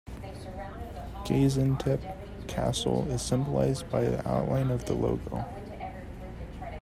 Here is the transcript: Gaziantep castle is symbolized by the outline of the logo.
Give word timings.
Gaziantep 1.25 2.01
castle 2.47 3.05
is 3.11 3.21
symbolized 3.21 3.87
by 3.91 4.01
the 4.01 4.27
outline 4.27 4.71
of 4.71 4.83
the 4.85 4.95
logo. 4.95 5.45